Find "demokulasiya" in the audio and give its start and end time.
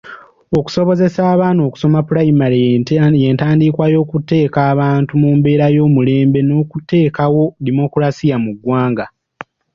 7.65-8.35